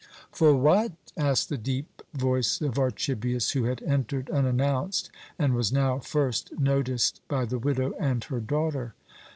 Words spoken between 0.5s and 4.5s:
what?" asked the deep voice of Archibius, who had entered